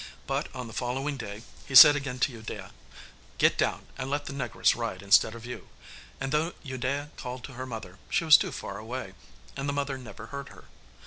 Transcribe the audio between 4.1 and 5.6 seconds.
the negress ride instead of